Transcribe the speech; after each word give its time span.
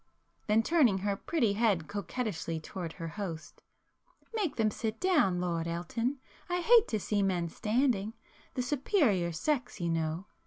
—then 0.47 0.63
turning 0.63 0.97
her 0.97 1.15
pretty 1.15 1.53
head 1.53 1.87
coquettishly 1.87 2.59
towards 2.59 2.95
her 2.95 3.07
host—"Make 3.09 4.55
them 4.55 4.71
sit 4.71 4.99
down, 4.99 5.39
Lord 5.39 5.67
Elton,—I 5.67 6.61
hate 6.61 6.87
to 6.87 6.99
see 6.99 7.21
men 7.21 7.49
standing. 7.49 8.15
The 8.55 8.63
superior 8.63 9.31
sex, 9.31 9.79
you 9.79 9.89
know! 9.89 10.25